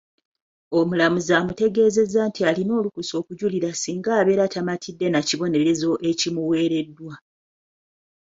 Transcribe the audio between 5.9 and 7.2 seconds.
ekimuweereddwa.